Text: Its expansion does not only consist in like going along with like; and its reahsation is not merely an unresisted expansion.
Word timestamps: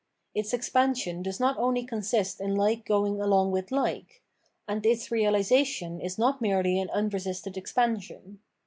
Its 0.33 0.51
expansion 0.51 1.21
does 1.21 1.39
not 1.39 1.55
only 1.59 1.83
consist 1.85 2.41
in 2.41 2.55
like 2.55 2.85
going 2.87 3.21
along 3.21 3.51
with 3.51 3.71
like; 3.71 4.23
and 4.67 4.83
its 4.83 5.09
reahsation 5.09 6.03
is 6.03 6.17
not 6.17 6.41
merely 6.41 6.79
an 6.79 6.89
unresisted 6.89 7.55
expansion. 7.55 8.39